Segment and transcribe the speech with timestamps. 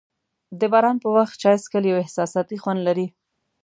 [0.59, 3.07] د باران په وخت چای څښل یو احساساتي خوند لري.